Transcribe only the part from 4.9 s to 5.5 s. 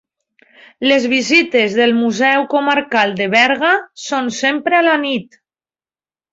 la nit.